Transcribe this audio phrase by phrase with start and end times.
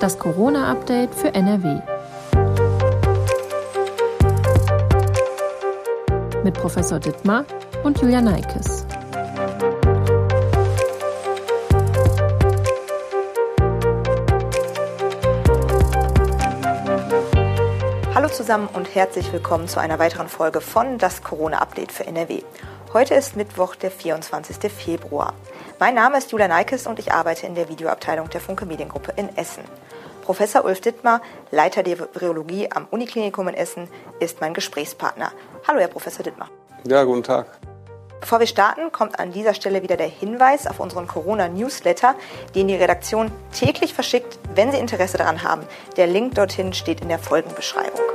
[0.00, 1.80] Das Corona-Update für NRW.
[6.42, 7.44] Mit Professor Dittmar
[7.84, 8.86] und Julia Neikes.
[18.14, 22.42] Hallo zusammen und herzlich willkommen zu einer weiteren Folge von Das Corona-Update für NRW.
[22.94, 24.70] Heute ist Mittwoch, der 24.
[24.70, 25.34] Februar.
[25.80, 29.36] Mein Name ist Julia Neikes und ich arbeite in der Videoabteilung der Funke Mediengruppe in
[29.36, 29.64] Essen.
[30.22, 33.88] Professor Ulf Dittmar, Leiter der Virologie am Uniklinikum in Essen,
[34.20, 35.32] ist mein Gesprächspartner.
[35.66, 36.48] Hallo, Herr Professor Dittmar.
[36.86, 37.46] Ja, guten Tag.
[38.20, 42.14] Bevor wir starten, kommt an dieser Stelle wieder der Hinweis auf unseren Corona-Newsletter,
[42.54, 45.62] den die Redaktion täglich verschickt, wenn Sie Interesse daran haben.
[45.96, 48.13] Der Link dorthin steht in der Folgenbeschreibung.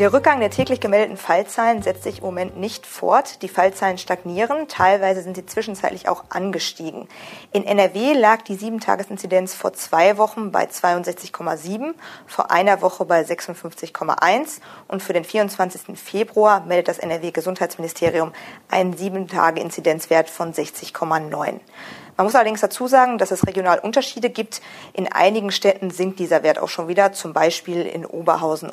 [0.00, 3.42] Der Rückgang der täglich gemeldeten Fallzahlen setzt sich im Moment nicht fort.
[3.42, 4.66] Die Fallzahlen stagnieren.
[4.66, 7.06] Teilweise sind sie zwischenzeitlich auch angestiegen.
[7.52, 11.92] In NRW lag die 7-Tages-Inzidenz vor zwei Wochen bei 62,7,
[12.26, 15.98] vor einer Woche bei 56,1 und für den 24.
[15.98, 18.32] Februar meldet das NRW-Gesundheitsministerium
[18.70, 21.60] einen 7-Tage-Inzidenzwert von 60,9.
[22.16, 24.62] Man muss allerdings dazu sagen, dass es regional Unterschiede gibt.
[24.94, 28.70] In einigen Städten sinkt dieser Wert auch schon wieder, zum Beispiel in Oberhausen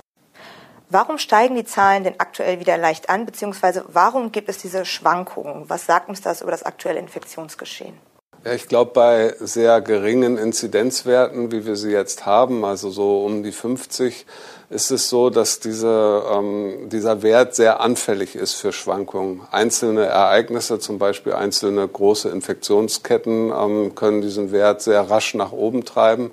[0.90, 5.70] Warum steigen die Zahlen denn aktuell wieder leicht an, beziehungsweise warum gibt es diese Schwankungen?
[5.70, 7.98] Was sagt uns das über das aktuelle Infektionsgeschehen?
[8.46, 13.44] Ja, ich glaube, bei sehr geringen Inzidenzwerten, wie wir sie jetzt haben, also so um
[13.44, 14.26] die 50,
[14.70, 19.42] ist es so, dass diese, ähm, dieser Wert sehr anfällig ist für Schwankungen.
[19.50, 25.86] Einzelne Ereignisse, zum Beispiel einzelne große Infektionsketten, ähm, können diesen Wert sehr rasch nach oben
[25.86, 26.32] treiben.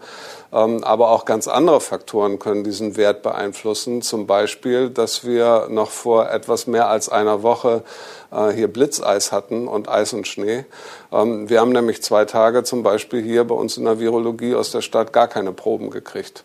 [0.53, 4.03] Ähm, aber auch ganz andere Faktoren können diesen Wert beeinflussen.
[4.03, 7.85] Zum Beispiel, dass wir noch vor etwas mehr als einer Woche
[8.33, 10.65] äh, hier Blitzeis hatten und Eis und Schnee.
[11.13, 14.73] Ähm, wir haben nämlich zwei Tage zum Beispiel hier bei uns in der Virologie aus
[14.73, 16.45] der Stadt gar keine Proben gekriegt.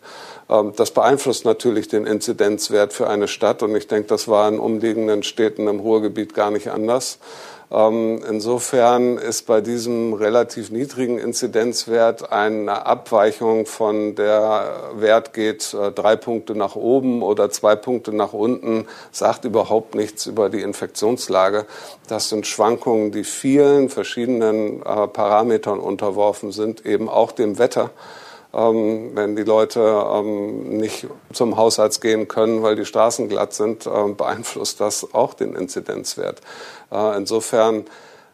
[0.49, 4.59] Ähm, das beeinflusst natürlich den Inzidenzwert für eine Stadt und ich denke, das war in
[4.59, 7.19] umliegenden Städten im Ruhrgebiet gar nicht anders.
[7.71, 15.91] Ähm, insofern ist bei diesem relativ niedrigen Inzidenzwert eine Abweichung von der Wert geht äh,
[15.91, 21.67] drei Punkte nach oben oder zwei Punkte nach unten, sagt überhaupt nichts über die Infektionslage.
[22.07, 27.91] Das sind Schwankungen, die vielen verschiedenen äh, Parametern unterworfen sind, eben auch dem Wetter.
[28.51, 33.85] Ähm, wenn die Leute ähm, nicht zum Hausarzt gehen können, weil die Straßen glatt sind,
[33.85, 36.41] äh, beeinflusst das auch den Inzidenzwert.
[36.91, 37.85] Äh, insofern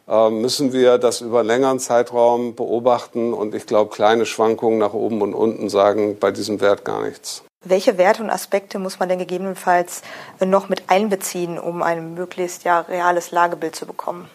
[0.08, 4.94] äh, müssen wir das über einen längeren Zeitraum beobachten und ich glaube, kleine Schwankungen nach
[4.94, 7.44] oben und unten sagen bei diesem Wert gar nichts.
[7.66, 10.04] Welche Werte und Aspekte muss man denn gegebenenfalls
[10.40, 14.30] noch mit einbeziehen, um ein möglichst ja, reales Lagebild zu bekommen?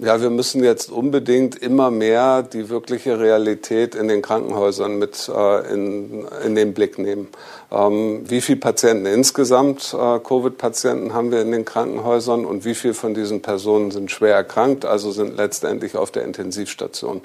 [0.00, 5.72] Ja, wir müssen jetzt unbedingt immer mehr die wirkliche Realität in den Krankenhäusern mit äh,
[5.72, 7.28] in, in den Blick nehmen.
[7.70, 12.94] Ähm, wie viele Patienten insgesamt, äh, Covid-Patienten haben wir in den Krankenhäusern und wie viele
[12.94, 17.20] von diesen Personen sind schwer erkrankt, also sind letztendlich auf der Intensivstation.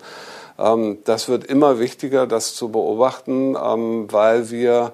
[0.60, 4.92] Ähm, das wird immer wichtiger, das zu beobachten, ähm, weil wir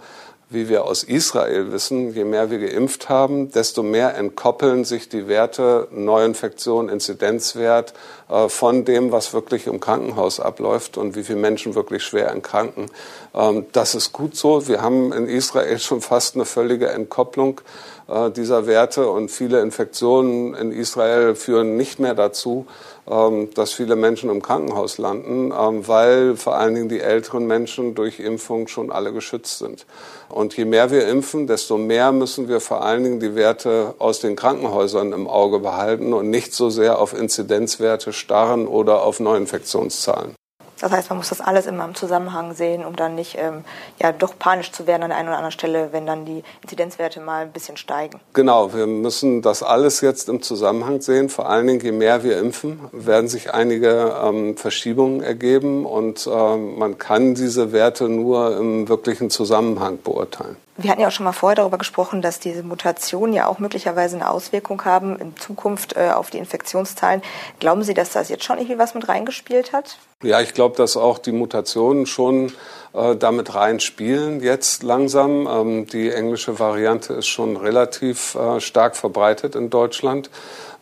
[0.49, 5.27] wie wir aus Israel wissen, je mehr wir geimpft haben, desto mehr entkoppeln sich die
[5.27, 7.93] Werte Neuinfektion, Inzidenzwert
[8.29, 12.85] äh, von dem, was wirklich im Krankenhaus abläuft und wie viele Menschen wirklich schwer erkranken.
[13.33, 14.67] Ähm, das ist gut so.
[14.67, 17.61] Wir haben in Israel schon fast eine völlige Entkopplung
[18.07, 22.67] äh, dieser Werte und viele Infektionen in Israel führen nicht mehr dazu,
[23.05, 28.19] dass viele Menschen im Krankenhaus landen, ähm, weil vor allen Dingen die älteren Menschen durch
[28.19, 29.85] Impfung schon alle geschützt sind.
[30.27, 34.19] Und je mehr wir impfen, desto mehr müssen wir vor allen Dingen die Werte aus
[34.21, 40.35] den Krankenhäusern im Auge behalten und nicht so sehr auf Inzidenzwerte starren oder auf Neuinfektionszahlen.
[40.79, 43.63] Das heißt, man muss das alles immer im Zusammenhang sehen, um dann nicht ähm,
[44.01, 47.21] ja, doch panisch zu werden an der einen oder anderen Stelle, wenn dann die Inzidenzwerte
[47.21, 48.19] mal ein bisschen steigen.
[48.33, 51.29] Genau, wir müssen das alles jetzt im Zusammenhang sehen.
[51.29, 56.77] Vor allen Dingen, je mehr wir impfen, werden sich einige ähm, Verschiebungen ergeben und ähm,
[56.77, 60.57] man kann diese Werte nur im wirklichen Zusammenhang beurteilen.
[60.77, 64.17] Wir hatten ja auch schon mal vorher darüber gesprochen, dass diese Mutationen ja auch möglicherweise
[64.17, 67.21] eine Auswirkung haben in Zukunft äh, auf die Infektionszahlen.
[67.61, 69.97] Glauben Sie, dass das jetzt schon irgendwie was mit reingespielt hat?
[70.21, 72.51] Ja, ich glaube, dass auch die Mutationen schon
[72.93, 75.47] äh, damit reinspielen jetzt langsam.
[75.47, 80.29] Ähm, die englische Variante ist schon relativ äh, stark verbreitet in Deutschland.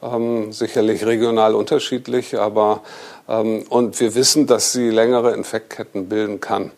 [0.02, 2.82] Ähm, sicherlich regional unterschiedlich, aber
[3.30, 6.72] ähm, und wir wissen, dass sie längere Infektketten bilden kann.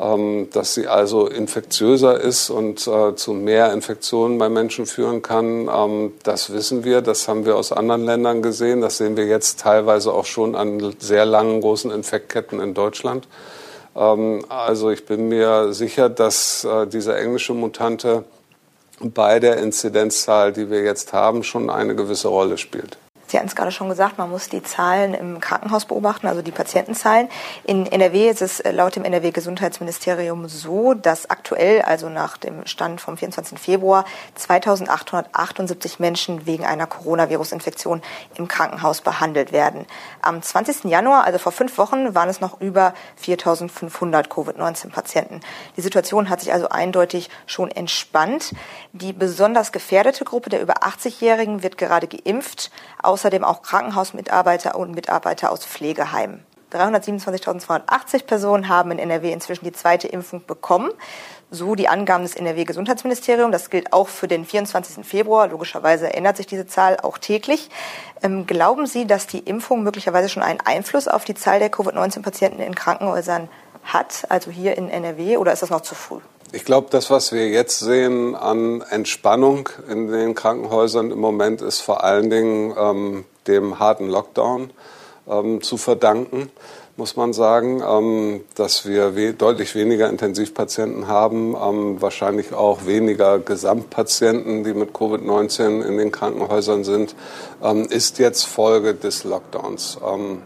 [0.00, 5.68] Ähm, dass sie also infektiöser ist und äh, zu mehr Infektionen bei Menschen führen kann.
[5.68, 8.80] Ähm, das wissen wir, das haben wir aus anderen Ländern gesehen.
[8.80, 13.26] Das sehen wir jetzt teilweise auch schon an sehr langen, großen Infektketten in Deutschland.
[13.96, 18.24] Ähm, also ich bin mir sicher, dass äh, diese englische Mutante
[19.00, 22.98] bei der Inzidenzzahl, die wir jetzt haben, schon eine gewisse Rolle spielt.
[23.28, 26.50] Sie hatten es gerade schon gesagt, man muss die Zahlen im Krankenhaus beobachten, also die
[26.50, 27.28] Patientenzahlen.
[27.64, 33.02] In NRW ist es äh, laut dem NRW-Gesundheitsministerium so, dass aktuell, also nach dem Stand
[33.02, 33.58] vom 24.
[33.58, 38.00] Februar, 2878 Menschen wegen einer Coronavirus-Infektion
[38.36, 39.84] im Krankenhaus behandelt werden.
[40.22, 40.84] Am 20.
[40.84, 45.40] Januar, also vor fünf Wochen, waren es noch über 4500 Covid-19-Patienten.
[45.76, 48.54] Die Situation hat sich also eindeutig schon entspannt.
[48.92, 52.70] Die besonders gefährdete Gruppe der über 80-Jährigen wird gerade geimpft
[53.18, 56.44] außerdem auch Krankenhausmitarbeiter und Mitarbeiter aus Pflegeheimen.
[56.72, 60.92] 327.280 Personen haben in NRW inzwischen die zweite Impfung bekommen.
[61.50, 63.50] So die Angaben des NRW-Gesundheitsministeriums.
[63.50, 65.04] Das gilt auch für den 24.
[65.04, 65.48] Februar.
[65.48, 67.70] Logischerweise ändert sich diese Zahl auch täglich.
[68.22, 72.60] Ähm, glauben Sie, dass die Impfung möglicherweise schon einen Einfluss auf die Zahl der Covid-19-Patienten
[72.60, 73.48] in Krankenhäusern
[73.82, 76.20] hat, also hier in NRW, oder ist das noch zu früh?
[76.50, 81.80] Ich glaube, das, was wir jetzt sehen an Entspannung in den Krankenhäusern im Moment, ist
[81.80, 84.70] vor allen Dingen ähm, dem harten Lockdown
[85.28, 86.50] ähm, zu verdanken,
[86.96, 93.38] muss man sagen, ähm, dass wir we deutlich weniger Intensivpatienten haben, ähm, wahrscheinlich auch weniger
[93.40, 97.14] Gesamtpatienten, die mit Covid-19 in den Krankenhäusern sind,
[97.62, 99.98] ähm, ist jetzt Folge des Lockdowns.
[100.02, 100.40] Ähm,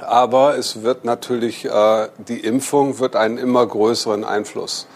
[0.00, 4.86] aber es wird natürlich, äh, die Impfung wird einen immer größeren Einfluss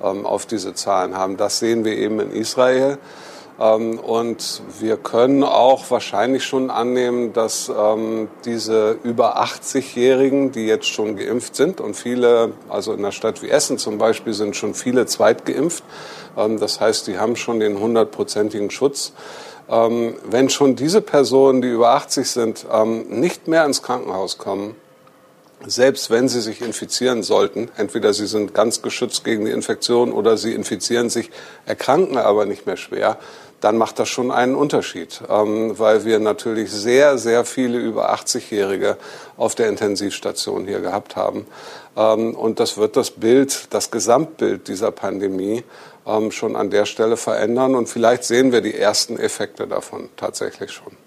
[0.00, 1.36] auf diese Zahlen haben.
[1.36, 2.98] Das sehen wir eben in Israel.
[3.58, 10.88] Ähm, und wir können auch wahrscheinlich schon annehmen, dass ähm, diese über 80-Jährigen, die jetzt
[10.88, 14.74] schon geimpft sind und viele, also in einer Stadt wie Essen zum Beispiel, sind schon
[14.74, 15.84] viele zweitgeimpft.
[16.36, 19.12] das heißt, die haben schon den hundertprozentigen Schutz.
[19.68, 22.66] wenn schon diese Personen, die über 80 sind,
[23.08, 24.76] nicht mehr ins Krankenhaus kommen,
[25.64, 30.36] selbst wenn sie sich infizieren sollten, entweder sie sind ganz geschützt gegen die Infektion oder
[30.36, 31.30] sie infizieren sich,
[31.64, 33.18] erkranken aber nicht mehr schwer,
[33.60, 38.96] dann macht das schon einen Unterschied, ähm, weil wir natürlich sehr, sehr viele über 80-Jährige
[39.36, 41.46] auf der Intensivstation hier gehabt haben.
[41.96, 45.64] Ähm, und das wird das Bild, das Gesamtbild dieser Pandemie
[46.06, 47.74] ähm, schon an der Stelle verändern.
[47.74, 51.05] Und vielleicht sehen wir die ersten Effekte davon tatsächlich schon.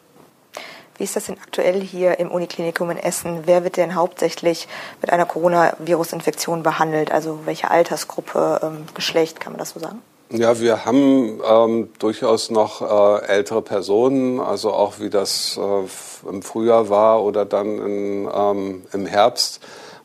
[0.99, 3.43] Wie ist das denn aktuell hier im Uniklinikum in Essen?
[3.45, 4.67] Wer wird denn hauptsächlich
[4.99, 7.09] mit einer Coronavirus-Infektion behandelt?
[7.09, 10.01] Also welche Altersgruppe, ähm, Geschlecht, kann man das so sagen?
[10.29, 16.41] Ja, wir haben ähm, durchaus noch äh, ältere Personen, also auch wie das äh, im
[16.41, 19.61] Frühjahr war oder dann in, ähm, im Herbst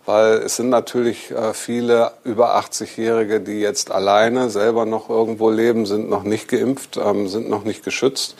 [0.06, 5.86] weil es sind natürlich äh, viele über 80-Jährige, die jetzt alleine selber noch irgendwo leben,
[5.86, 8.36] sind noch nicht geimpft, ähm, sind noch nicht geschützt.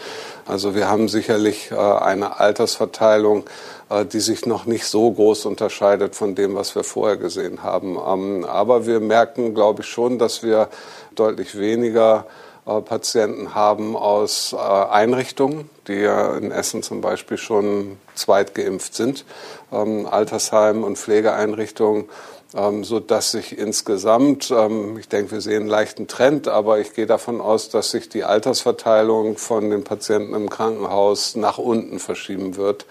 [0.46, 3.44] Also wir haben sicherlich äh, eine Altersverteilung,
[3.88, 7.96] äh, die sich noch nicht so groß unterscheidet von dem, was wir vorher gesehen haben.
[7.96, 10.68] Ähm, aber wir merken, glaube ich, schon, dass wir
[11.14, 12.26] deutlich weniger
[12.64, 19.24] Patienten haben aus äh, Einrichtungen, die ja in Essen zum Beispiel schon zweitgeimpft sind,
[19.70, 22.06] ähm, Altersheim und Pflegeeinrichtungen,
[22.54, 26.94] ähm, so dass sich insgesamt, ähm, ich denke, wir sehen einen leichten Trend, aber ich
[26.94, 32.56] gehe davon aus, dass sich die Altersverteilung von den Patienten im Krankenhaus nach unten verschieben
[32.56, 32.86] wird.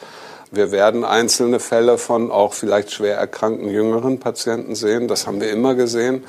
[0.52, 5.08] Wir werden einzelne Fälle von auch vielleicht schwer erkrankten jüngeren Patienten sehen.
[5.08, 6.25] Das haben wir immer gesehen.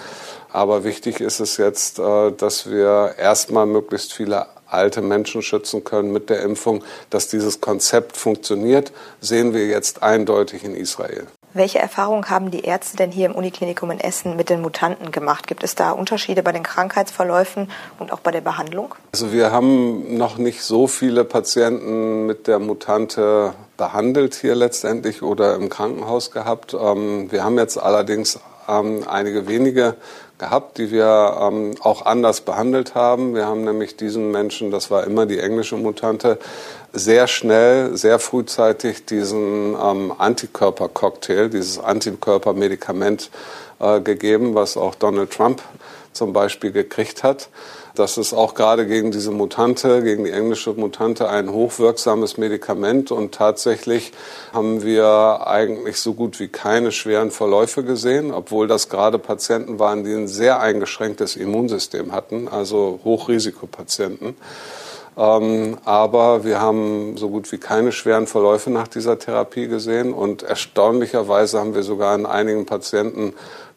[0.54, 6.12] Aber wichtig ist es jetzt, äh, dass wir erstmal möglichst viele alte Menschen schützen können
[6.12, 6.84] mit der Impfung.
[7.10, 11.26] Dass dieses Konzept funktioniert, sehen wir jetzt eindeutig in Israel.
[11.54, 15.48] Welche Erfahrungen haben die Ärzte denn hier im Uniklinikum in Essen mit den Mutanten gemacht?
[15.48, 17.68] Gibt es da Unterschiede bei den Krankheitsverläufen
[17.98, 18.94] und auch bei der Behandlung?
[19.12, 25.56] Also wir haben noch nicht so viele Patienten mit der Mutante behandelt hier letztendlich oder
[25.56, 26.74] im Krankenhaus gehabt.
[26.74, 29.94] Ähm, wir haben jetzt allerdings ähm, einige wenige
[30.38, 33.34] gehabt, die wir ähm, auch anders behandelt haben.
[33.34, 36.38] Wir haben nämlich diesen Menschen, das war immer die englische Mutante,
[36.92, 43.30] sehr schnell, sehr frühzeitig diesen ähm, Antikörpercocktail, dieses Antikörpermedikament
[43.80, 45.62] äh, gegeben, was auch Donald Trump
[46.12, 47.48] zum Beispiel gekriegt hat.
[47.94, 53.32] Das ist auch gerade gegen diese Mutante, gegen die englische Mutante ein hochwirksames Medikament und
[53.32, 54.10] tatsächlich
[54.52, 60.02] haben wir eigentlich so gut wie keine schweren Verläufe gesehen, obwohl das gerade Patienten waren,
[60.02, 64.34] die ein sehr eingeschränktes Immunsystem hatten, also Hochrisikopatienten.
[65.16, 70.42] Ähm, aber wir haben so gut wie keine schweren Verläufe nach dieser Therapie gesehen und
[70.42, 73.34] erstaunlicherweise haben wir sogar in einigen Patienten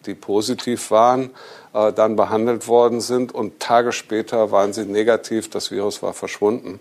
[0.08, 1.32] die positiv waren,
[1.78, 6.80] äh, dann behandelt worden sind und Tage später waren sie negativ, das Virus war verschwunden.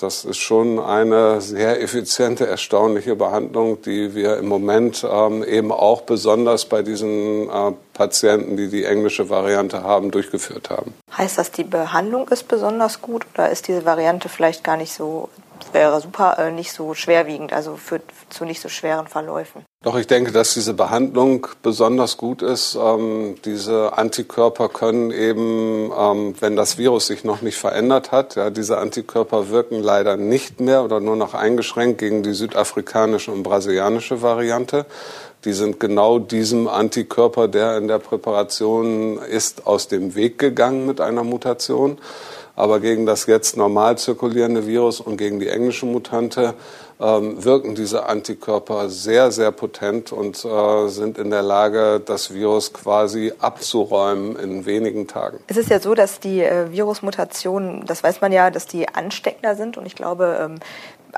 [0.00, 6.02] Das ist schon eine sehr effiziente, erstaunliche Behandlung, die wir im Moment ähm, eben auch
[6.02, 10.94] besonders bei diesen äh, Patienten, die die englische Variante haben, durchgeführt haben.
[11.16, 15.28] Heißt das, die Behandlung ist besonders gut oder ist diese Variante vielleicht gar nicht so
[15.72, 19.64] wäre super, äh, nicht so schwerwiegend, also führt zu nicht so schweren Verläufen.
[19.84, 22.74] Doch ich denke, dass diese Behandlung besonders gut ist.
[22.74, 28.50] Ähm, diese Antikörper können eben, ähm, wenn das Virus sich noch nicht verändert hat, ja,
[28.50, 34.20] diese Antikörper wirken leider nicht mehr oder nur noch eingeschränkt gegen die südafrikanische und brasilianische
[34.20, 34.84] Variante.
[35.44, 41.00] Die sind genau diesem Antikörper, der in der Präparation ist, aus dem Weg gegangen mit
[41.00, 41.98] einer Mutation.
[42.58, 46.54] Aber gegen das jetzt normal zirkulierende Virus und gegen die englische Mutante
[46.98, 52.72] ähm, wirken diese Antikörper sehr, sehr potent und äh, sind in der Lage, das Virus
[52.72, 55.38] quasi abzuräumen in wenigen Tagen.
[55.46, 59.54] Es ist ja so, dass die äh, Virusmutationen, das weiß man ja, dass die ansteckender
[59.54, 60.58] sind und ich glaube, ähm,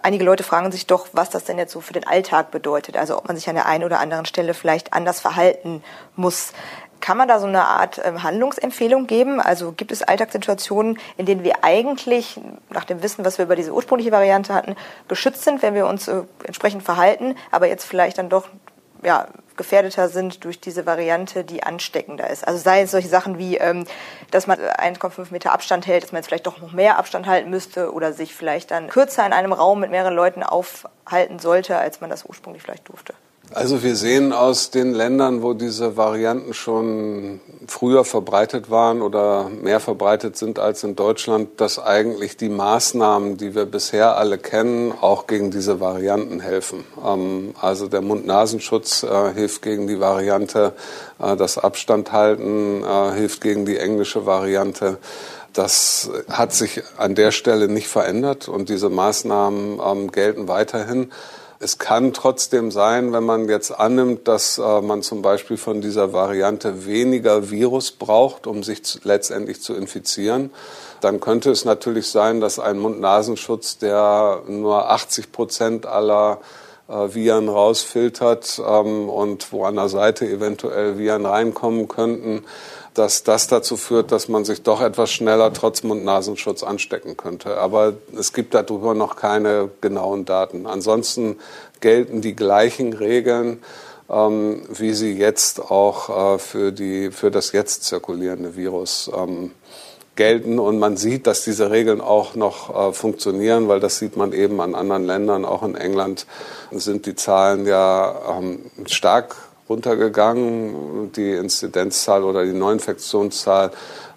[0.03, 2.99] einige Leute fragen sich doch, was das denn jetzt so für den Alltag bedeutet.
[2.99, 5.83] Also ob man sich an der einen oder anderen Stelle vielleicht anders verhalten
[6.17, 6.53] muss.
[7.01, 9.41] Kann man da so eine Art ähm, Handlungsempfehlung geben?
[9.41, 12.41] Also gibt es Alltagssituationen, in denen wir eigentlich,
[12.71, 14.77] nach dem Wissen, was wir über diese ursprüngliche Variante hatten,
[15.09, 18.49] geschützt sind, wenn wir uns äh, entsprechend verhalten, aber jetzt vielleicht dann doch
[19.03, 22.47] ja, gefährdeter sind durch diese Variante, die ansteckender ist.
[22.47, 23.85] Also sei es solche Sachen wie, ähm,
[24.31, 27.51] dass man 1,5 Meter Abstand hält, dass man jetzt vielleicht doch noch mehr Abstand halten
[27.51, 32.01] müsste oder sich vielleicht dann kürzer in einem Raum mit mehreren Leuten aufhalten sollte, als
[32.01, 33.15] man das ursprünglich vielleicht durfte.
[33.53, 39.81] Also wir sehen aus den Ländern, wo diese Varianten schon früher verbreitet waren oder mehr
[39.81, 45.27] verbreitet sind als in Deutschland, dass eigentlich die Maßnahmen, die wir bisher alle kennen, auch
[45.27, 46.85] gegen diese Varianten helfen.
[47.05, 50.73] Ähm, also der Mund-Nasenschutz äh, hilft gegen die Variante,
[51.19, 54.99] äh, das Abstand halten äh, hilft gegen die englische Variante.
[55.55, 61.11] Das hat sich an der Stelle nicht verändert und diese Maßnahmen ähm, gelten weiterhin.
[61.63, 66.15] Es kann trotzdem sein, wenn man jetzt annimmt, dass äh, man zum Beispiel von dieser
[66.15, 70.51] Variante weniger Virus braucht, um sich zu, letztendlich zu infizieren,
[71.03, 76.41] dann könnte es natürlich sein, dass ein Mund-Nasenschutz, der nur 80 Prozent aller
[76.89, 82.43] äh, Viren rausfiltert ähm, und wo an der Seite eventuell Viren reinkommen könnten,
[83.01, 87.57] dass das dazu führt, dass man sich doch etwas schneller trotz Mund-Nasenschutz anstecken könnte.
[87.57, 90.67] Aber es gibt darüber noch keine genauen Daten.
[90.67, 91.39] Ansonsten
[91.81, 93.63] gelten die gleichen Regeln,
[94.11, 99.53] ähm, wie sie jetzt auch äh, für, die, für das jetzt zirkulierende Virus ähm,
[100.15, 100.59] gelten.
[100.59, 104.61] Und man sieht, dass diese Regeln auch noch äh, funktionieren, weil das sieht man eben
[104.61, 105.47] an anderen Ländern.
[105.47, 106.27] Auch in England
[106.71, 109.37] sind die Zahlen ja ähm, stark
[109.71, 111.13] runtergegangen.
[111.13, 113.71] Die Inzidenzzahl oder die Neuinfektionszahl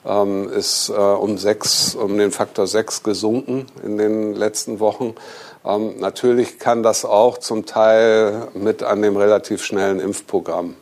[0.05, 5.15] ähm, ist äh, um sechs, um den Faktor sechs gesunken in den letzten Wochen.
[5.65, 10.75] Ähm, natürlich kann das auch zum Teil mit an dem relativ schnellen Impfprogramm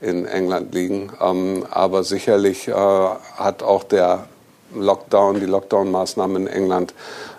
[0.00, 1.12] in England liegen.
[1.20, 4.28] Ähm, aber sicherlich äh, hat auch der
[4.74, 6.94] Lockdown, die Lockdown-Maßnahmen in England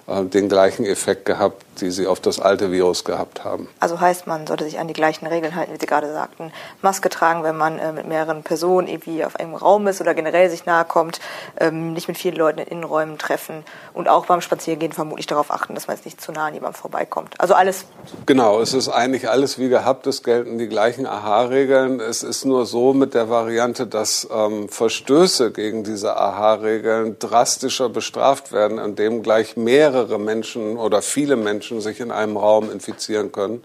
[0.08, 3.68] äh, den gleichen Effekt gehabt, die sie auf das alte Virus gehabt haben.
[3.80, 6.52] Also heißt, man sollte sich an die gleichen Regeln halten, wie Sie gerade sagten.
[6.82, 10.50] Maske tragen, wenn man äh, mit mehreren Personen irgendwie auf einem Raum ist oder generell
[10.50, 11.20] sich nahe kommt,
[11.60, 15.76] ähm, nicht mit vielen Leuten in Innenräumen treffen und auch beim Spaziergehen vermutlich darauf achten,
[15.76, 17.40] dass man jetzt nicht zu nah an jemandem vorbeikommt.
[17.40, 17.86] Also alles.
[18.26, 20.08] Genau, es ist eigentlich alles wie gehabt.
[20.08, 22.00] Es gelten die gleichen AHA-Regeln.
[22.00, 28.52] Es ist nur so mit der Variante, dass ähm, Verstöße gegen diese AHA-Regeln drastischer bestraft
[28.52, 33.64] werden, indem gleich mehrere Menschen oder viele Menschen Menschen sich in einem Raum infizieren können,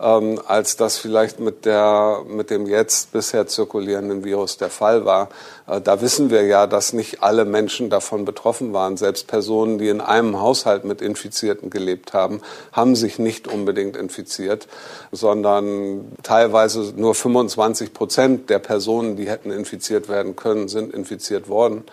[0.00, 5.28] ähm, als das vielleicht mit, der, mit dem jetzt bisher zirkulierenden Virus der Fall war.
[5.68, 8.96] Äh, da wissen wir ja, dass nicht alle Menschen davon betroffen waren.
[8.96, 12.40] Selbst Personen, die in einem Haushalt mit Infizierten gelebt haben,
[12.72, 14.66] haben sich nicht unbedingt infiziert,
[15.12, 21.84] sondern teilweise nur 25 Prozent der Personen, die hätten infiziert werden können, sind infiziert worden.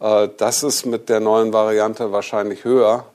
[0.00, 3.06] Äh, das ist mit der neuen Variante wahrscheinlich höher.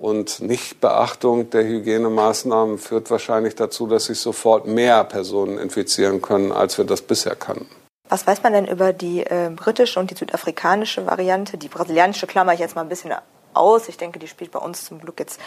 [0.00, 6.78] Und Nichtbeachtung der Hygienemaßnahmen führt wahrscheinlich dazu, dass sich sofort mehr Personen infizieren können, als
[6.78, 7.68] wir das bisher kannten.
[8.08, 11.58] Was weiß man denn über die äh, britische und die südafrikanische Variante?
[11.58, 13.12] Die brasilianische klammer ich jetzt mal ein bisschen
[13.52, 13.90] aus.
[13.90, 15.38] Ich denke, die spielt bei uns zum Glück jetzt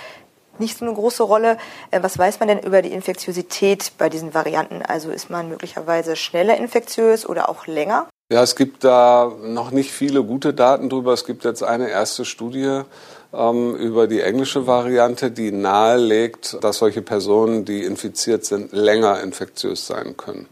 [0.59, 1.57] nicht so eine große Rolle.
[1.89, 4.83] Äh, was weiß man denn über die Infektiosität bei diesen Varianten?
[4.83, 8.07] Also ist man möglicherweise schneller infektiös oder auch länger?
[8.31, 11.11] Ja, es gibt da noch nicht viele gute Daten drüber.
[11.11, 12.83] Es gibt jetzt eine erste Studie
[13.33, 19.87] ähm, über die englische Variante, die nahelegt, dass solche Personen, die infiziert sind, länger infektiös
[19.87, 20.47] sein können.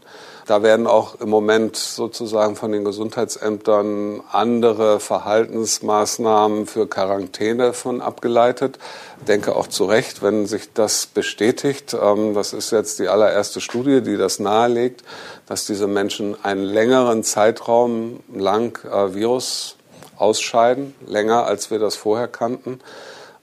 [0.46, 8.78] Da werden auch im Moment sozusagen von den Gesundheitsämtern andere Verhaltensmaßnahmen für Quarantäne von abgeleitet.
[9.20, 11.94] Ich denke auch zu Recht, wenn sich das bestätigt.
[11.94, 15.04] Ähm, das ist jetzt die allererste Studie, die das nahelegt,
[15.46, 19.76] dass diese Menschen einen längeren Zeitraum lang äh, Virus
[20.22, 22.80] ausscheiden, länger als wir das vorher kannten.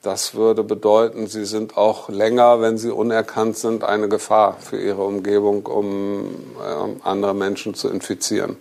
[0.01, 5.03] Das würde bedeuten, sie sind auch länger, wenn sie unerkannt sind, eine Gefahr für ihre
[5.03, 8.55] Umgebung, um äh, andere Menschen zu infizieren.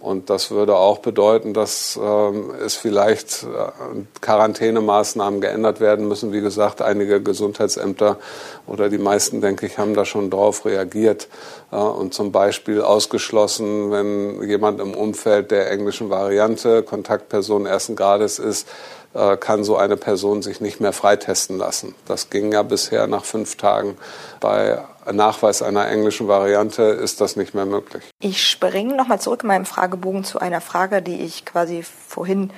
[0.00, 6.32] Und das würde auch bedeuten, dass ähm, es vielleicht äh, Quarantänemaßnahmen geändert werden müssen.
[6.32, 8.16] Wie gesagt, einige Gesundheitsämter
[8.66, 11.28] oder die meisten, denke ich, haben da schon drauf reagiert
[11.70, 18.38] äh, und zum Beispiel ausgeschlossen, wenn jemand im Umfeld der englischen Variante Kontaktperson ersten Grades
[18.38, 18.66] ist,
[19.12, 21.94] äh, kann so eine Person sich nicht mehr freitesten lassen.
[22.06, 23.98] Das ging ja bisher nach fünf Tagen.
[24.40, 28.04] Bei Nachweis einer englischen Variante ist das nicht mehr möglich.
[28.20, 32.52] Ich springe nochmal zurück in meinem Fragebogen zu einer Frage, die ich quasi vorhin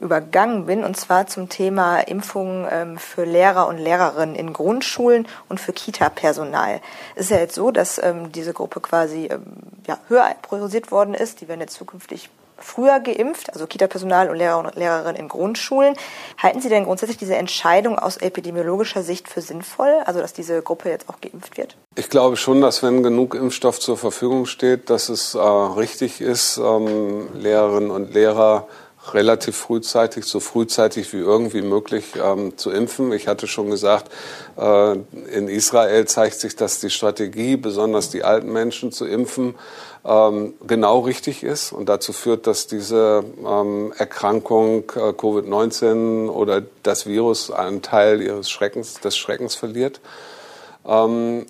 [0.00, 5.58] übergangen bin, und zwar zum Thema Impfungen ähm, für Lehrer und Lehrerinnen in Grundschulen und
[5.58, 6.80] für Kita-Personal.
[7.14, 9.44] Es ist ja jetzt so, dass ähm, diese Gruppe quasi ähm,
[9.86, 11.40] ja, höher priorisiert worden ist.
[11.40, 15.94] Die werden jetzt zukünftig früher geimpft, also Kita-Personal und Lehrer und Lehrerinnen in Grundschulen.
[16.38, 20.90] Halten Sie denn grundsätzlich diese Entscheidung aus epidemiologischer Sicht für sinnvoll, also dass diese Gruppe
[20.90, 21.76] jetzt auch geimpft wird?
[21.94, 26.58] Ich glaube schon, dass wenn genug Impfstoff zur Verfügung steht, dass es äh, richtig ist,
[26.58, 28.66] ähm, Lehrerinnen und Lehrer
[29.12, 33.12] relativ frühzeitig, so frühzeitig wie irgendwie möglich ähm, zu impfen.
[33.12, 34.10] Ich hatte schon gesagt,
[34.56, 34.92] äh,
[35.32, 39.54] in Israel zeigt sich, dass die Strategie, besonders die alten Menschen zu impfen,
[40.06, 47.06] ähm, genau richtig ist und dazu führt, dass diese ähm, Erkrankung äh, Covid-19 oder das
[47.06, 50.00] Virus einen Teil ihres Schreckens, des Schreckens verliert.
[50.86, 51.46] Ähm,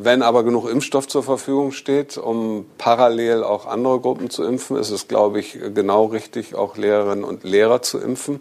[0.00, 4.90] wenn aber genug Impfstoff zur Verfügung steht, um parallel auch andere Gruppen zu impfen, ist
[4.90, 8.40] es, glaube ich, genau richtig, auch Lehrerinnen und Lehrer zu impfen.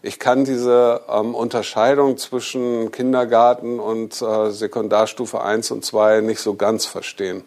[0.00, 6.54] Ich kann diese ähm, Unterscheidung zwischen Kindergarten und äh, Sekundarstufe 1 und 2 nicht so
[6.54, 7.44] ganz verstehen.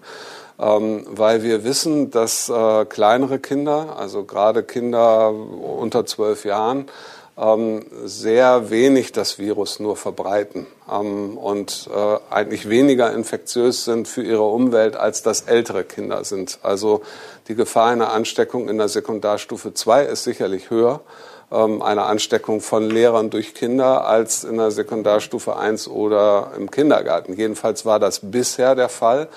[0.59, 6.87] Ähm, weil wir wissen, dass äh, kleinere Kinder, also gerade Kinder unter zwölf Jahren,
[7.37, 14.24] ähm, sehr wenig das Virus nur verbreiten ähm, und äh, eigentlich weniger infektiös sind für
[14.24, 16.57] ihre Umwelt, als das ältere Kinder sind.
[16.63, 17.01] Also
[17.48, 21.01] die Gefahr einer Ansteckung in der Sekundarstufe 2 ist sicherlich höher,
[21.51, 27.33] ähm, eine Ansteckung von Lehrern durch Kinder, als in der Sekundarstufe 1 oder im Kindergarten.
[27.33, 29.27] Jedenfalls war das bisher der Fall,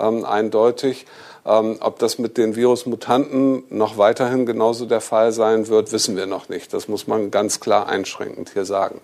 [0.00, 1.06] ähm, eindeutig.
[1.46, 6.26] Ähm, ob das mit den Virusmutanten noch weiterhin genauso der Fall sein wird, wissen wir
[6.26, 6.74] noch nicht.
[6.74, 9.00] Das muss man ganz klar einschränkend hier sagen.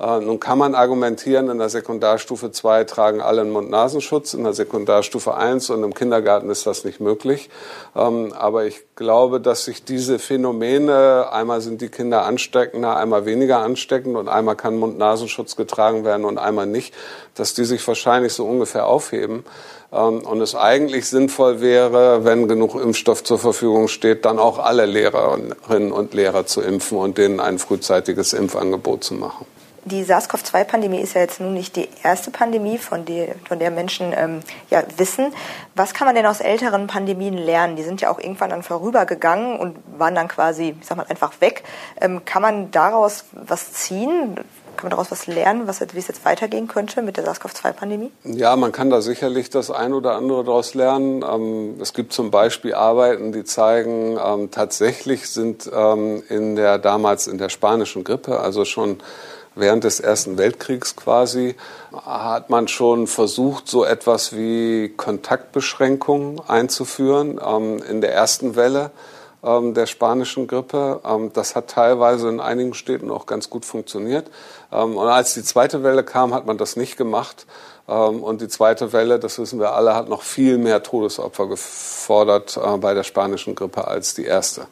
[0.00, 4.54] Äh, nun kann man argumentieren, in der Sekundarstufe 2 tragen alle einen Mund-Nasenschutz, in der
[4.54, 7.50] Sekundarstufe 1 und im Kindergarten ist das nicht möglich.
[7.94, 13.58] Ähm, aber ich glaube, dass sich diese Phänomene, einmal sind die Kinder ansteckender, einmal weniger
[13.58, 16.94] ansteckend und einmal kann Mund-Nasenschutz getragen werden und einmal nicht,
[17.34, 19.44] dass die sich wahrscheinlich so ungefähr aufheben.
[19.92, 24.86] Ähm, und es eigentlich sinnvoll wäre, wenn genug Impfstoff zur Verfügung steht, dann auch alle
[24.86, 29.44] Lehrerinnen und Lehrer zu impfen und denen ein frühzeitiges Impfangebot zu machen.
[29.90, 34.12] Die SARS-CoV-2-Pandemie ist ja jetzt nun nicht die erste Pandemie, von der, von der Menschen
[34.16, 35.32] ähm, ja, wissen.
[35.74, 37.74] Was kann man denn aus älteren Pandemien lernen?
[37.74, 41.40] Die sind ja auch irgendwann dann vorübergegangen und waren dann quasi, ich sag mal, einfach
[41.40, 41.64] weg.
[42.00, 44.36] Ähm, kann man daraus was ziehen?
[44.76, 48.12] Kann man daraus was lernen, was, wie es jetzt weitergehen könnte mit der SARS-CoV-2-Pandemie?
[48.22, 51.24] Ja, man kann da sicherlich das ein oder andere daraus lernen.
[51.28, 57.26] Ähm, es gibt zum Beispiel Arbeiten, die zeigen, ähm, tatsächlich sind ähm, in der damals
[57.26, 59.02] in der spanischen Grippe, also schon
[59.54, 61.56] während des Ersten Weltkriegs quasi,
[61.92, 68.90] hat man schon versucht, so etwas wie Kontaktbeschränkungen einzuführen ähm, in der ersten Welle
[69.42, 71.00] ähm, der spanischen Grippe.
[71.04, 74.30] Ähm, das hat teilweise in einigen Städten auch ganz gut funktioniert.
[74.72, 77.46] Ähm, und als die zweite Welle kam, hat man das nicht gemacht.
[77.88, 82.58] Ähm, und die zweite Welle, das wissen wir alle, hat noch viel mehr Todesopfer gefordert
[82.62, 84.66] äh, bei der spanischen Grippe als die erste.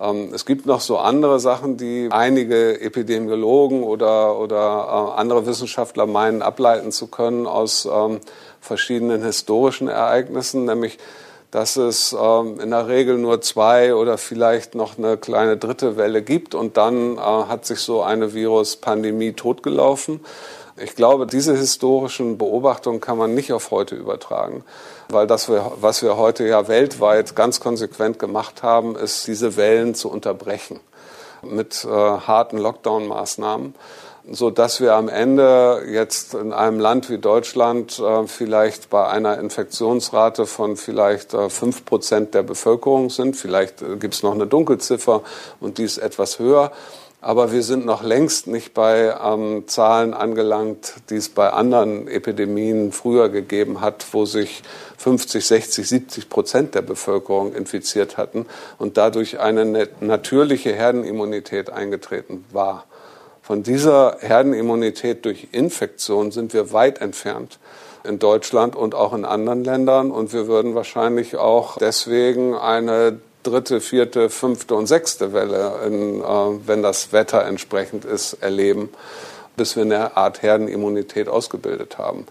[0.00, 6.06] Ähm, es gibt noch so andere Sachen, die einige Epidemiologen oder, oder äh, andere Wissenschaftler
[6.06, 8.20] meinen, ableiten zu können aus ähm,
[8.60, 10.98] verschiedenen historischen Ereignissen, nämlich
[11.50, 16.20] dass es ähm, in der Regel nur zwei oder vielleicht noch eine kleine dritte Welle
[16.20, 20.20] gibt und dann äh, hat sich so eine Viruspandemie totgelaufen.
[20.78, 24.62] Ich glaube, diese historischen Beobachtungen kann man nicht auf heute übertragen,
[25.08, 30.10] weil das, was wir heute ja weltweit ganz konsequent gemacht haben, ist, diese Wellen zu
[30.10, 30.80] unterbrechen
[31.42, 33.74] mit äh, harten Lockdown-Maßnahmen.
[34.30, 39.38] so dass wir am Ende jetzt in einem Land wie Deutschland äh, vielleicht bei einer
[39.38, 43.36] Infektionsrate von vielleicht äh, fünf Prozent der Bevölkerung sind.
[43.36, 45.22] Vielleicht äh, gibt es noch eine Dunkelziffer
[45.60, 46.72] und die ist etwas höher.
[47.20, 52.92] Aber wir sind noch längst nicht bei ähm, Zahlen angelangt, die es bei anderen Epidemien
[52.92, 54.62] früher gegeben hat, wo sich
[54.98, 58.46] 50, 60, 70 Prozent der Bevölkerung infiziert hatten
[58.78, 62.84] und dadurch eine natürliche Herdenimmunität eingetreten war.
[63.42, 67.58] Von dieser Herdenimmunität durch Infektion sind wir weit entfernt
[68.02, 70.10] in Deutschland und auch in anderen Ländern.
[70.10, 76.66] Und wir würden wahrscheinlich auch deswegen eine dritte, vierte, fünfte und sechste Welle, in, äh,
[76.66, 78.90] wenn das Wetter entsprechend ist, erleben,
[79.56, 82.26] bis wir eine Art Herdenimmunität ausgebildet haben.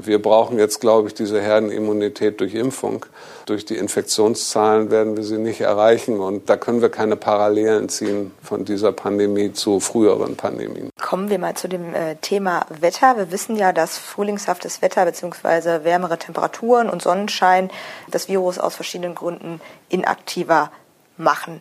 [0.00, 3.04] Wir brauchen jetzt, glaube ich, diese Herdenimmunität durch Impfung.
[3.46, 6.20] Durch die Infektionszahlen werden wir sie nicht erreichen.
[6.20, 10.90] Und da können wir keine Parallelen ziehen von dieser Pandemie zu früheren Pandemien.
[11.00, 13.16] Kommen wir mal zu dem äh, Thema Wetter.
[13.16, 15.84] Wir wissen ja, dass frühlingshaftes Wetter bzw.
[15.84, 17.70] wärmere Temperaturen und Sonnenschein
[18.10, 20.70] das Virus aus verschiedenen Gründen inaktiver
[21.16, 21.60] machen.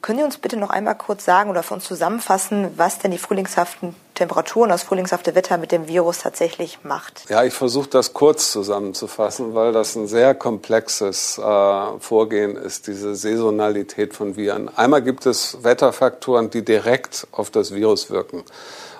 [0.00, 3.18] Können Sie uns bitte noch einmal kurz sagen oder für uns zusammenfassen, was denn die
[3.18, 7.28] frühlingshaften Temperaturen, das frühlingshafte Wetter mit dem Virus tatsächlich macht?
[7.28, 13.14] Ja, ich versuche das kurz zusammenzufassen, weil das ein sehr komplexes äh, Vorgehen ist, diese
[13.16, 14.70] Saisonalität von Viren.
[14.76, 18.44] Einmal gibt es Wetterfaktoren, die direkt auf das Virus wirken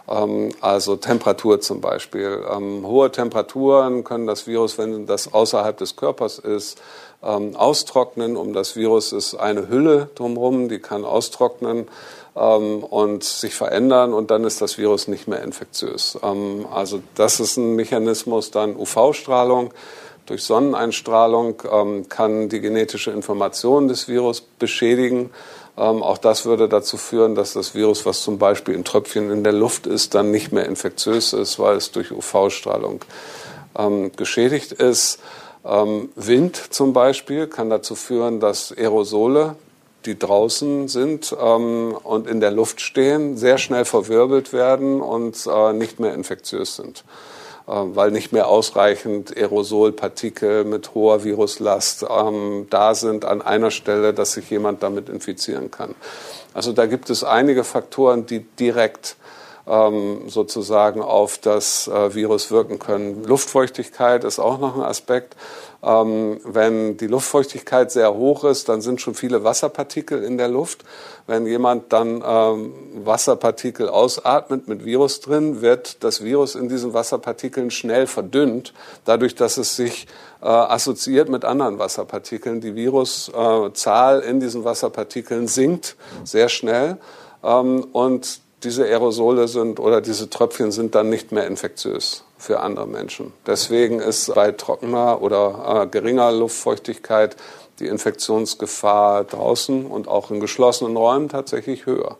[0.08, 2.44] ähm, also Temperatur zum Beispiel.
[2.50, 6.80] Ähm, hohe Temperaturen können das Virus, wenn das außerhalb des Körpers ist,
[7.22, 8.37] ähm, austrocknen.
[8.37, 11.88] Um das Virus ist eine Hülle drumherum, die kann austrocknen
[12.37, 16.18] ähm, und sich verändern und dann ist das Virus nicht mehr infektiös.
[16.22, 18.50] Ähm, also das ist ein Mechanismus.
[18.50, 19.72] Dann UV-Strahlung.
[20.26, 25.31] Durch Sonneneinstrahlung ähm, kann die genetische Information des Virus beschädigen.
[25.78, 29.42] Ähm, auch das würde dazu führen, dass das Virus, was zum Beispiel in Tröpfchen in
[29.42, 33.00] der Luft ist, dann nicht mehr infektiös ist, weil es durch UV-Strahlung
[33.78, 35.18] ähm, geschädigt ist.
[35.68, 39.57] Ähm, Wind zum Beispiel kann dazu führen, dass Aerosole,
[40.07, 45.72] die draußen sind ähm, und in der Luft stehen, sehr schnell verwirbelt werden und äh,
[45.72, 47.04] nicht mehr infektiös sind,
[47.66, 54.14] äh, weil nicht mehr ausreichend Aerosolpartikel mit hoher Viruslast ähm, da sind an einer Stelle,
[54.14, 55.94] dass sich jemand damit infizieren kann.
[56.54, 59.16] Also da gibt es einige Faktoren, die direkt
[59.68, 63.24] ähm, sozusagen auf das äh, Virus wirken können.
[63.24, 65.37] Luftfeuchtigkeit ist auch noch ein Aspekt.
[65.81, 70.85] Ähm, wenn die Luftfeuchtigkeit sehr hoch ist, dann sind schon viele Wasserpartikel in der Luft.
[71.28, 72.72] Wenn jemand dann ähm,
[73.04, 78.72] Wasserpartikel ausatmet mit Virus drin, wird das Virus in diesen Wasserpartikeln schnell verdünnt,
[79.04, 80.09] dadurch, dass es sich
[80.40, 82.61] äh, assoziiert mit anderen Wasserpartikeln.
[82.61, 86.96] Die Viruszahl in diesen Wasserpartikeln sinkt sehr schnell
[87.44, 92.86] ähm, und diese Aerosole sind oder diese Tröpfchen sind dann nicht mehr infektiös für andere
[92.86, 93.32] Menschen.
[93.46, 97.36] Deswegen ist bei trockener oder äh, geringer Luftfeuchtigkeit
[97.78, 102.16] die Infektionsgefahr draußen und auch in geschlossenen Räumen tatsächlich höher.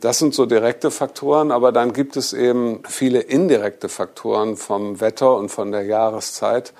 [0.00, 5.36] Das sind so direkte Faktoren, aber dann gibt es eben viele indirekte Faktoren vom Wetter
[5.36, 6.72] und von der Jahreszeit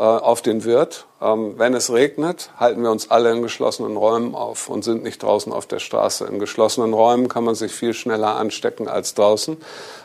[0.00, 1.06] auf den Wirt.
[1.20, 5.22] Ähm, wenn es regnet, halten wir uns alle in geschlossenen Räumen auf und sind nicht
[5.22, 6.24] draußen auf der Straße.
[6.24, 9.58] In geschlossenen Räumen kann man sich viel schneller anstecken als draußen.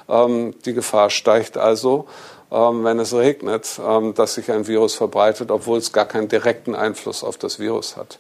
[0.10, 2.06] Ähm, die Gefahr steigt also,
[2.52, 3.80] ähm, wenn es regnet,
[4.16, 8.20] dass sich ein Virus verbreitet, obwohl es gar keinen direkten Einfluss auf das Virus hat.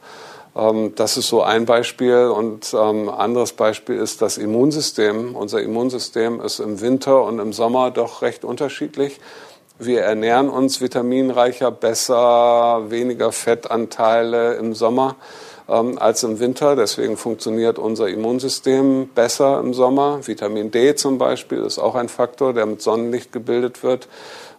[0.95, 2.25] Das ist so ein Beispiel.
[2.35, 5.35] Und ein anderes Beispiel ist das Immunsystem.
[5.35, 9.19] Unser Immunsystem ist im Winter und im Sommer doch recht unterschiedlich.
[9.79, 15.17] Wir ernähren uns vitaminreicher, besser, weniger Fettanteile im Sommer
[15.69, 16.75] ähm, als im Winter.
[16.75, 20.25] Deswegen funktioniert unser Immunsystem besser im Sommer.
[20.25, 24.07] Vitamin D zum Beispiel ist auch ein Faktor, der mit Sonnenlicht gebildet wird.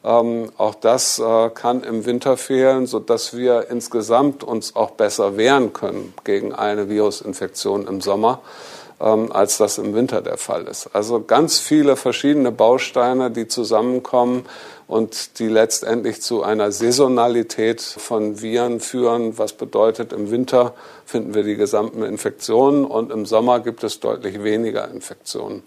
[0.04, 5.72] Ähm, auch das äh, kann im Winter fehlen, sodass wir insgesamt uns auch besser wehren
[5.72, 8.40] können gegen eine Virusinfektion im Sommer
[9.00, 10.90] ähm, als das im Winter der Fall ist.
[10.92, 14.44] Also ganz viele verschiedene Bausteine, die zusammenkommen
[14.86, 21.42] und die letztendlich zu einer Saisonalität von Viren führen, was bedeutet, im Winter finden wir
[21.42, 25.62] die gesamten Infektionen und im Sommer gibt es deutlich weniger Infektionen.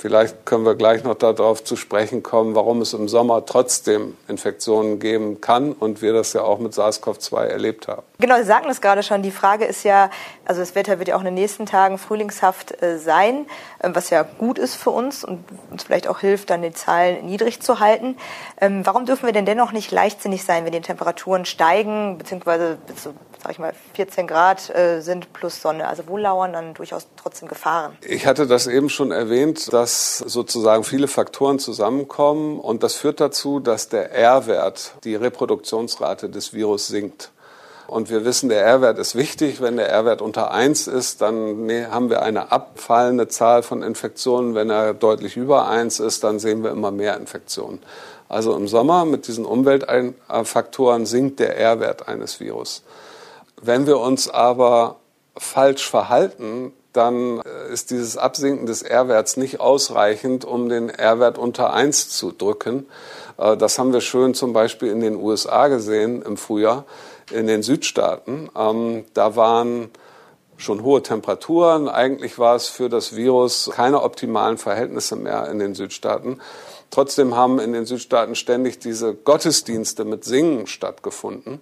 [0.00, 4.98] Vielleicht können wir gleich noch darauf zu sprechen kommen, warum es im Sommer trotzdem Infektionen
[4.98, 8.02] geben kann und wir das ja auch mit SARS-CoV-2 erlebt haben.
[8.18, 9.20] Genau, Sie sagten es gerade schon.
[9.20, 10.08] Die Frage ist ja,
[10.46, 13.44] also das Wetter wird ja auch in den nächsten Tagen frühlingshaft äh, sein,
[13.80, 17.26] äh, was ja gut ist für uns und uns vielleicht auch hilft, dann die Zahlen
[17.26, 18.16] niedrig zu halten.
[18.58, 22.78] Ähm, warum dürfen wir denn dennoch nicht leichtsinnig sein, wenn die Temperaturen steigen, beziehungsweise
[23.42, 25.88] sag ich mal, 14 Grad äh, sind plus Sonne.
[25.88, 27.96] Also wo lauern dann durchaus trotzdem Gefahren?
[28.02, 33.60] Ich hatte das eben schon erwähnt, dass sozusagen viele Faktoren zusammenkommen und das führt dazu,
[33.60, 37.30] dass der R-Wert, die Reproduktionsrate des Virus sinkt.
[37.90, 39.60] Und wir wissen, der R-Wert ist wichtig.
[39.60, 44.54] Wenn der R-Wert unter 1 ist, dann haben wir eine abfallende Zahl von Infektionen.
[44.54, 47.80] Wenn er deutlich über 1 ist, dann sehen wir immer mehr Infektionen.
[48.28, 52.84] Also im Sommer mit diesen Umweltfaktoren sinkt der R-Wert eines Virus.
[53.62, 54.96] Wenn wir uns aber
[55.36, 61.72] falsch verhalten, dann äh, ist dieses Absinken des R-Werts nicht ausreichend, um den R-Wert unter
[61.72, 62.86] 1 zu drücken.
[63.38, 66.84] Äh, das haben wir schön zum Beispiel in den USA gesehen im Frühjahr,
[67.30, 68.50] in den Südstaaten.
[68.56, 69.90] Ähm, da waren
[70.56, 71.88] schon hohe Temperaturen.
[71.88, 76.40] Eigentlich war es für das Virus keine optimalen Verhältnisse mehr in den Südstaaten.
[76.90, 81.60] Trotzdem haben in den Südstaaten ständig diese Gottesdienste mit Singen stattgefunden,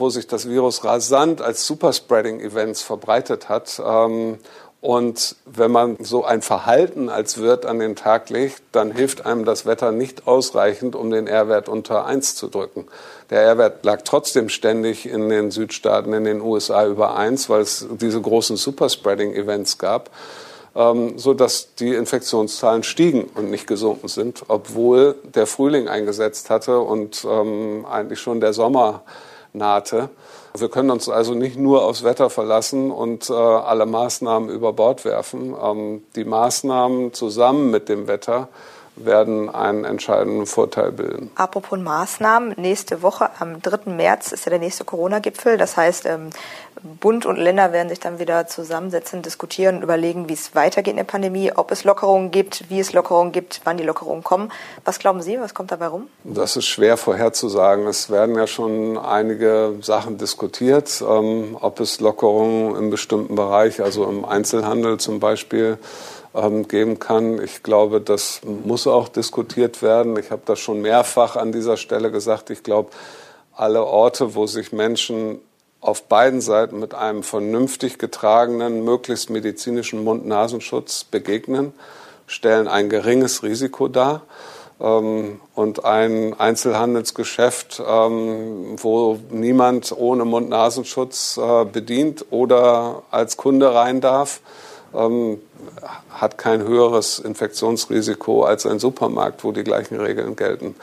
[0.00, 3.80] wo sich das Virus rasant als Superspreading-Events verbreitet hat.
[3.84, 4.38] Ähm,
[4.80, 9.44] und wenn man so ein Verhalten als Wirt an den Tag legt, dann hilft einem
[9.44, 12.86] das Wetter nicht ausreichend, um den R-Wert unter 1 zu drücken.
[13.30, 17.86] Der R-Wert lag trotzdem ständig in den Südstaaten, in den USA über 1, weil es
[17.90, 20.10] diese großen Superspreading-Events gab
[20.76, 26.78] ähm, so dass die Infektionszahlen stiegen und nicht gesunken sind, obwohl der Frühling eingesetzt hatte
[26.80, 29.02] und ähm, eigentlich schon der Sommer
[29.56, 30.10] nahte.
[30.56, 35.04] Wir können uns also nicht nur aufs Wetter verlassen und äh, alle Maßnahmen über Bord
[35.04, 35.54] werfen.
[35.60, 38.48] Ähm, die Maßnahmen zusammen mit dem Wetter
[38.96, 41.30] werden einen entscheidenden Vorteil bilden.
[41.34, 43.90] Apropos Maßnahmen, nächste Woche am 3.
[43.90, 45.58] März ist ja der nächste Corona-Gipfel.
[45.58, 46.30] Das heißt, ähm,
[46.82, 50.96] Bund und Länder werden sich dann wieder zusammensetzen, diskutieren und überlegen, wie es weitergeht in
[50.96, 54.52] der Pandemie, ob es Lockerungen gibt, wie es Lockerungen gibt, wann die Lockerungen kommen.
[54.84, 56.08] Was glauben Sie, was kommt dabei rum?
[56.24, 57.86] Das ist schwer vorherzusagen.
[57.86, 64.04] Es werden ja schon einige Sachen diskutiert, ähm, ob es Lockerungen im bestimmten Bereich, also
[64.04, 65.78] im Einzelhandel zum Beispiel,
[66.36, 67.42] ähm, geben kann.
[67.42, 70.16] Ich glaube, das muss auch diskutiert werden.
[70.18, 72.50] Ich habe das schon mehrfach an dieser Stelle gesagt.
[72.50, 72.90] Ich glaube,
[73.54, 75.40] alle Orte, wo sich Menschen
[75.80, 81.72] auf beiden Seiten mit einem vernünftig getragenen, möglichst medizinischen Mund-Nasenschutz begegnen,
[82.26, 84.22] stellen ein geringes Risiko dar.
[84.78, 94.02] Ähm, und ein Einzelhandelsgeschäft, ähm, wo niemand ohne Mund-Nasenschutz äh, bedient oder als Kunde rein
[94.02, 94.40] darf,
[94.96, 95.38] ähm,
[96.10, 100.74] hat kein höheres Infektionsrisiko als ein Supermarkt, wo die gleichen Regeln gelten.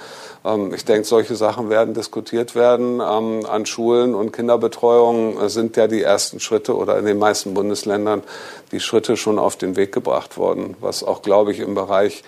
[0.46, 3.02] Ähm, ich denke, solche Sachen werden diskutiert werden.
[3.02, 8.24] Ähm, an Schulen und Kinderbetreuung sind ja die ersten Schritte oder in den meisten Bundesländern
[8.72, 12.24] die Schritte schon auf den Weg gebracht worden, was auch, glaube ich, im Bereich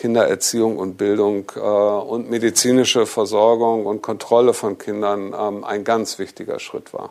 [0.00, 6.58] Kindererziehung und Bildung äh, und medizinische Versorgung und Kontrolle von Kindern ähm, ein ganz wichtiger
[6.58, 7.10] Schritt war.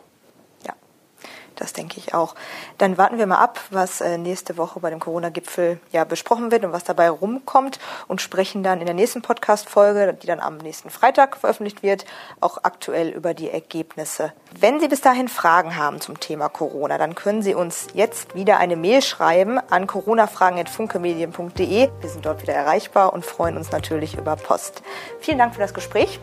[1.60, 2.34] Das denke ich auch.
[2.78, 6.64] Dann warten wir mal ab, was äh, nächste Woche bei dem Corona-Gipfel ja besprochen wird
[6.64, 10.88] und was dabei rumkommt und sprechen dann in der nächsten Podcast-Folge, die dann am nächsten
[10.88, 12.06] Freitag veröffentlicht wird,
[12.40, 14.32] auch aktuell über die Ergebnisse.
[14.58, 18.56] Wenn Sie bis dahin Fragen haben zum Thema Corona, dann können Sie uns jetzt wieder
[18.56, 21.90] eine Mail schreiben an coronafragen.funkemedien.de.
[22.00, 24.82] Wir sind dort wieder erreichbar und freuen uns natürlich über Post.
[25.20, 26.20] Vielen Dank für das Gespräch.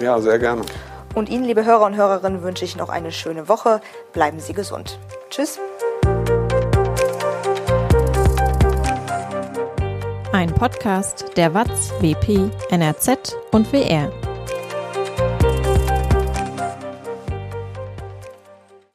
[0.00, 0.64] Ja, sehr gerne.
[1.14, 3.80] Und Ihnen, liebe Hörer und Hörerinnen, wünsche ich noch eine schöne Woche.
[4.12, 4.98] Bleiben Sie gesund.
[5.30, 5.58] Tschüss.
[10.32, 14.10] Ein Podcast der WAZ, WP, NRZ und WR.